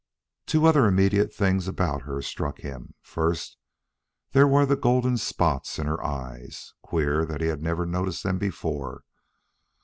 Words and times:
Two 0.47 0.65
other 0.65 0.87
immediate 0.87 1.31
things 1.31 1.67
about 1.67 2.01
her 2.09 2.23
struck 2.23 2.57
him. 2.61 2.95
First, 3.03 3.57
there 4.31 4.47
were 4.47 4.65
the 4.65 4.75
golden 4.75 5.15
spots 5.19 5.77
in 5.77 5.85
her 5.85 6.03
eyes. 6.03 6.73
Queer 6.81 7.23
that 7.23 7.39
he 7.39 7.45
had 7.45 7.61
never 7.61 7.85
noticed 7.85 8.23
them 8.23 8.39
before. 8.39 9.03